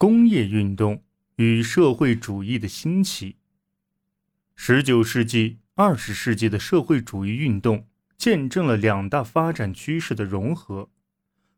[0.00, 1.02] 工业运动
[1.38, 3.34] 与社会主义的兴起。
[4.54, 10.88] 十九世纪、二十世纪的社会主义运动见证了两大发展趋势的融合。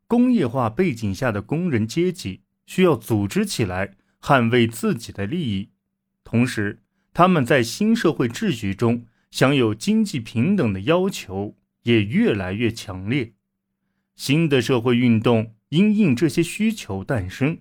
[0.07, 5.69] 工业化背景下的工人阶级需要组织起来捍卫自己的利益，
[6.23, 6.81] 同时
[7.13, 13.33] 他们在新社会秩序中享有经济平等的要求也越来越强烈。
[14.15, 17.59] 新的社会运动因应这些需求诞生。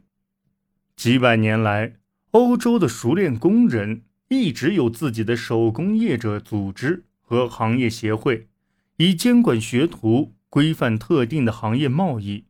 [1.01, 1.95] 几百年来，
[2.33, 8.49] 欧洲的熟练工人一直有自己的手工业者组织和行业协会，
[8.99, 12.45] 以监管学徒、规范特定的行业贸易。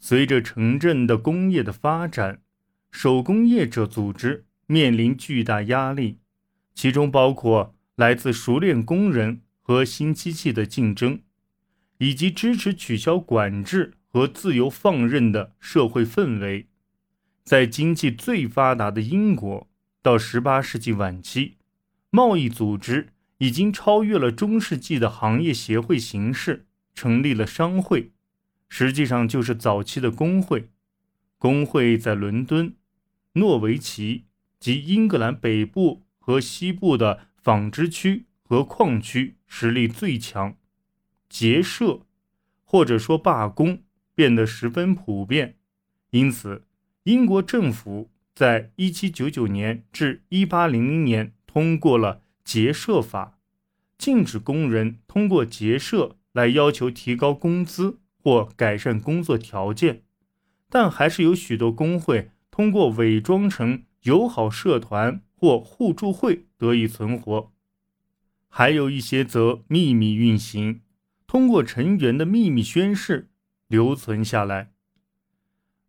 [0.00, 2.40] 随着城镇的工业的发展，
[2.90, 6.18] 手工业者组织面临巨大压力，
[6.74, 11.20] 其中包括来自熟练工人和新机器的竞争，
[11.98, 16.66] 以及支持取消管制和自由放任的社会氛围。
[17.46, 19.68] 在经济最发达的英国，
[20.02, 21.58] 到18世纪晚期，
[22.10, 28.10] 贸易组织已经超越了中世纪的行业协会形式，成立了商会，
[28.68, 30.70] 实际上就是早期的工会。
[31.38, 32.74] 工会在伦敦、
[33.34, 34.24] 诺维奇
[34.58, 40.56] 及英格兰北部和西部的纺织区和矿区实力最强，
[41.28, 42.00] 结社
[42.64, 43.84] 或者说罢工
[44.16, 45.54] 变得十分普遍，
[46.10, 46.65] 因此。
[47.06, 53.38] 英国政府在1799年至1800年通过了结社法，
[53.96, 60.02] 禁止工人通过结社来要求提高工资或改善工作条件，
[60.68, 67.52] 但还是有许多工会通过伪装成友好社团或互助会得以存活，
[68.48, 70.80] 还有一些则秘密运行，
[71.28, 73.30] 通过成员的秘密宣誓
[73.68, 74.72] 留存下来。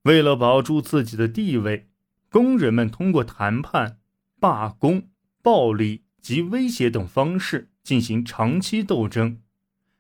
[0.08, 1.90] 为了保住自己的地位，
[2.30, 3.98] 工人们通过谈判、
[4.40, 5.10] 罢工、
[5.42, 9.42] 暴力及威胁等方式进行长期斗争。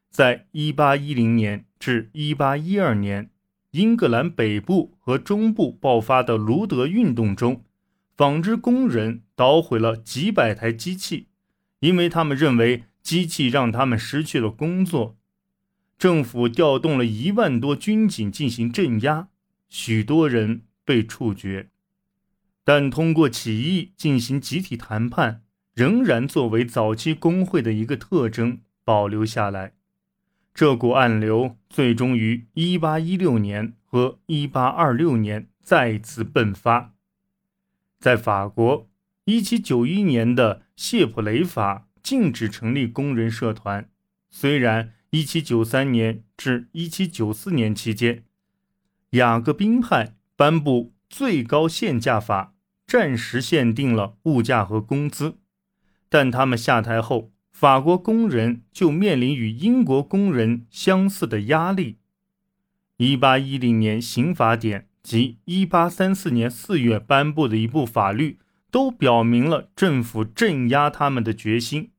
[0.09, 3.29] 在1810年至1812年，
[3.71, 7.65] 英格兰北部和中部爆发的卢德运动中，
[8.15, 11.27] 纺织工人捣毁了几百台机器，
[11.81, 15.17] 因为他们认为机器让他们失去了工作。
[15.97, 19.27] 政府调动了一万多军警进行镇压。
[19.69, 21.69] 许多人被处决，
[22.63, 29.73] 但通过起义进行集体谈判，仍然作为早期工会的一个特征保留下来。
[30.53, 36.95] 这股暗流最终于1816年和1826年再次迸发。
[37.99, 38.89] 在法国
[39.25, 43.89] ，1791年的谢普雷法禁止成立工人社团，
[44.29, 48.23] 虽然1793年至1794年期间。
[49.11, 52.53] 雅各宾派颁布最高限价法，
[52.85, 55.37] 暂时限定了物价和工资，
[56.09, 61.99] 但他们下台后，法国工人就面临与英国工人相似的压力。
[62.97, 68.39] 一八一零年刑法典及一八三四年四月颁布的一部法律，
[68.69, 71.91] 都表明了政府镇压他们的决心。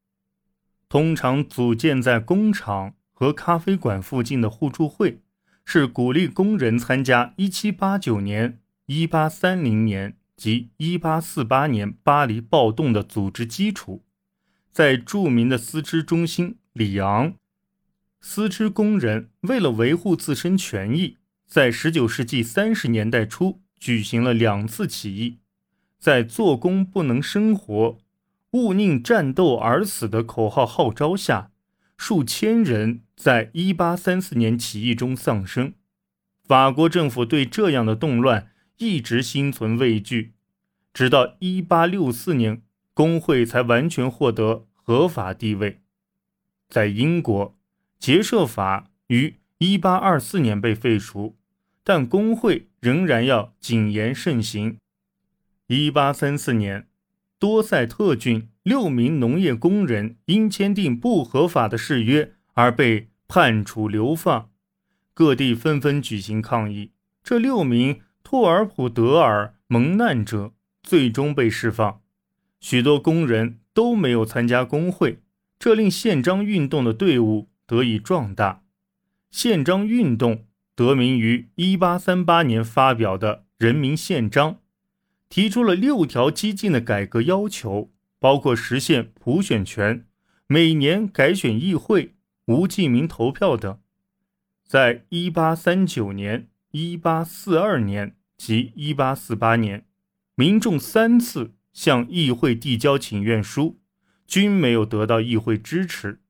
[0.88, 5.22] 通常组建在工厂和咖啡馆附近的互助会。
[5.70, 14.02] 是鼓励工人参加1789年、1830年及1848年巴黎暴动的组织基础。
[14.72, 17.34] 在著名的丝织中心里昂，
[18.18, 25.40] 丝织工人为了维护自身权益，在19世纪30年代初举行了两次起义。
[25.98, 27.98] 在“做工不能生活，
[28.52, 31.50] 勿宁战斗而死”的口号号召下。
[31.98, 35.72] 数千人在1834年起义中丧生，
[36.44, 40.34] 法国政府对这样的动乱一直心存畏惧，
[40.94, 42.62] 直到1864年，
[42.94, 45.80] 工会才完全获得合法地位。
[46.68, 47.58] 在英国，
[47.98, 51.36] 结社法于1824年被废除，
[51.82, 54.78] 但工会仍然要谨言慎行。
[55.66, 56.86] 1834年，
[57.40, 58.48] 多塞特郡。
[58.62, 64.50] 六名农业工人因签订不合法的誓约而被判处流放，
[65.14, 66.90] 各地纷纷举行抗议。
[67.22, 70.52] 这六名托尔普德尔蒙难者
[70.82, 72.00] 最终被释放。
[72.58, 75.20] 许多工人都没有参加工会，
[75.56, 78.64] 这令宪章运动的队伍得以壮大。
[79.30, 84.54] 宪章运动得名于1838年发表的《人民宪章》，
[85.28, 87.92] 提出了六条激进的改革要求。
[88.18, 90.04] 包括实现普选权、
[90.48, 92.16] 每年改选议会、
[92.48, 93.78] 无记名投票等。
[94.66, 99.86] 在1839年、1842年及1848年，
[100.34, 103.78] 民众三次向议会递交请愿书，
[104.26, 106.20] 均没有得到议会支持。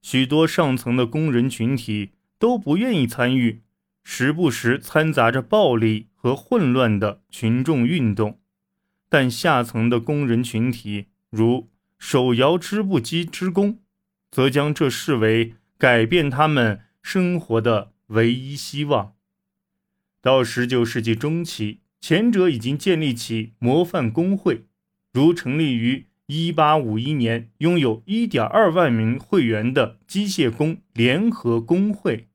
[0.00, 3.62] 许多上层的工人群体都不愿意参与，
[4.04, 8.38] 时不时掺杂着暴力和混乱的群众运动。
[9.08, 11.68] 但下层的工人群体，如
[11.98, 13.80] 手摇织布机职工，
[14.36, 19.14] 则将这视为改变他们生活的唯一希望。
[20.20, 24.66] 到十九世纪中期，前者已经建立起模范工会，
[25.10, 32.28] 如成立于一八五一年、拥有一点二万名会员的机械工联合工会。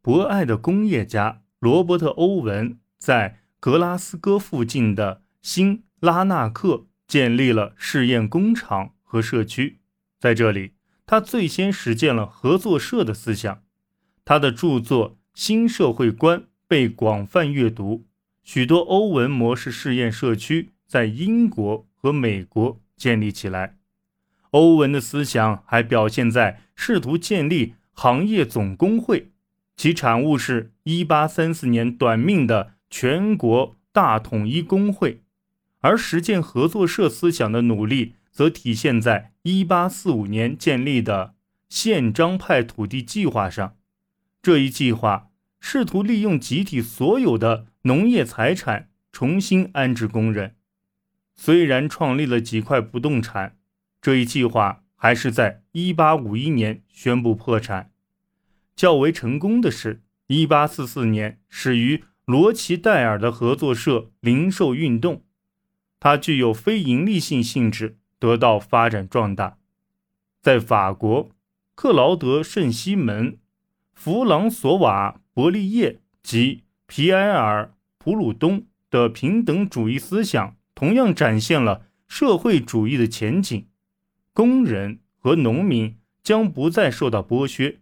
[0.00, 9.78] 博爱的工业家罗伯特·欧文在格拉斯哥附近的新拉纳克建立了试验工厂和社区，
[10.18, 10.72] 在这里，
[11.04, 13.62] 他最先实践了合作社的思想。
[14.24, 18.06] 他的著作《新社会观》被广泛阅读，
[18.42, 23.76] 许多欧文模式试验社区在英国和美国建立起来。
[24.50, 29.32] 欧文的思想还表现在试图建立行业总工会，
[29.76, 35.22] 其产物是1834年短命的全国大统一工会。
[35.80, 41.34] 而实践合作社思想的努力，则体现在1845年建立的
[41.68, 43.76] 宪章派土地计划上。
[44.40, 45.28] 这一计划
[45.60, 50.56] 试图利用集体所有的农业财产重新安置工人。
[51.34, 53.56] 虽然创立了几块不动产，
[54.00, 57.92] 这一计划还是在1851年宣布破产。
[58.74, 65.24] 较为成功的是，1844年始于罗奇戴尔的合作社零售运动。
[66.00, 69.58] 它具有非盈利性性质，得到发展壮大。
[70.40, 71.30] 在法国，
[71.74, 73.36] 克劳德·圣西门、
[73.92, 77.64] 弗朗索瓦·伯利叶及皮埃尔·
[77.98, 83.66] 普鲁东的平等主义思想，同样展现了社会主义的前景。
[84.32, 87.80] 工人和农民将不再受到剥削。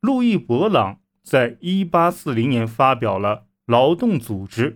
[0.00, 4.72] 路易·勃朗在1840年发表了《劳动组织》，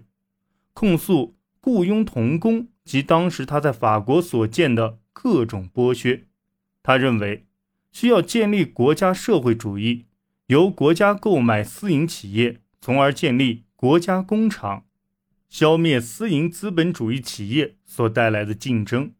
[0.73, 2.69] 控诉雇佣童工。
[2.84, 6.25] 及当时他在法国所见的各种剥削，
[6.82, 7.46] 他认为
[7.90, 10.04] 需要建立国家社会主义，
[10.48, 14.84] 由国家购买私营企业，从而建立国家工厂，
[15.48, 19.12] 消灭私营资本主义企业所带来的竞争，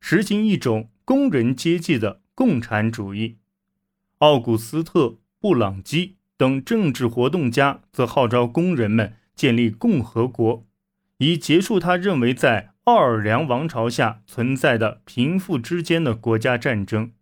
[0.00, 3.36] 实行一种工人阶级的共产主义。
[4.18, 5.06] 奥古斯特·
[5.38, 10.66] 布朗基等政治活动家则号召工人们建立共和国，
[11.18, 12.73] 以结束他认为在。
[12.84, 17.12] 奥尔良王朝下存在的贫富之间的国家战争，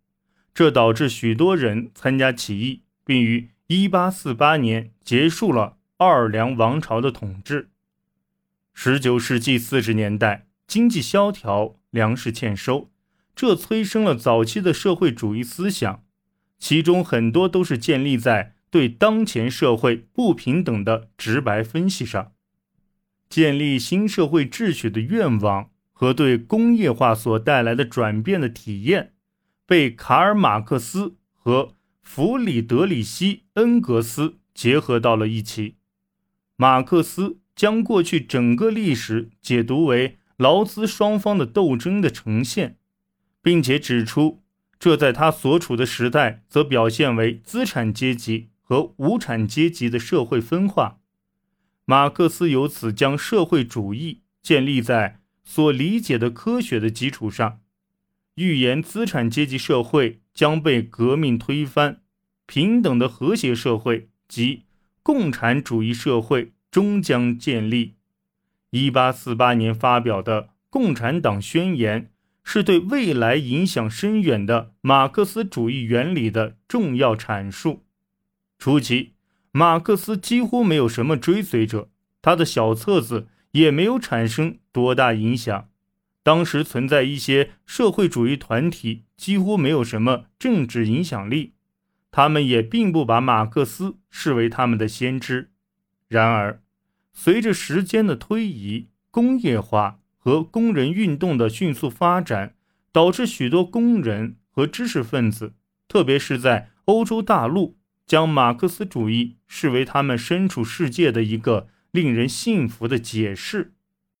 [0.53, 7.69] 这导致许多人参加起义，并于1848年结束了奥尔良王朝的统治。
[8.75, 12.91] 19世纪40年代，经济萧条，粮食欠收，
[13.33, 16.03] 这催生了早期的社会主义思想，
[16.59, 22.32] 其中很多都是建立在对当前社会不平等的直白分析上。
[23.33, 29.13] 建立新社会秩序的愿望和对工业化所带来的转变的体验，
[29.65, 35.77] 被卡尔·马克思和弗里德里希·恩格斯结合到了一起。
[36.57, 42.77] 马克思将过去整个历史解读为劳资双方的斗争的呈现，
[43.41, 44.43] 并且指出，
[44.77, 50.99] 这在他所处的时代则表现为资产阶级和无产阶级的社会分化。
[51.85, 57.59] 马克思由此将社会主义建立在所理解的科学的基础上，
[58.35, 62.01] 预言资产阶级社会将被革命推翻，
[62.45, 64.63] 平等的和谐社会及
[65.01, 67.95] 共产主义社会终将建立。
[68.69, 72.03] 一八四八年发表的《共产党宣言》
[72.45, 77.83] 是对未来影响深远的马克思主义原理的重要阐述。
[78.57, 79.11] 初期。
[79.55, 81.89] 马克思几乎没有什么追随者，
[82.23, 85.69] 他的小册子也没有产生多大影响。
[86.23, 91.53] 当时存在一些社会主义团体，几乎没有什么政治影响力，
[92.09, 95.51] 他们也并不把马克思视为他们的先知。
[96.07, 96.63] 然而，
[97.13, 102.55] 随着时间的推移，工业化和工人运动的迅速发展，
[102.91, 105.53] 导致许多工人和知识分子，
[105.87, 107.77] 特别是在欧洲大陆。
[108.05, 113.72] 将马克思主义视为他们身处世界的一个令人信服的解释。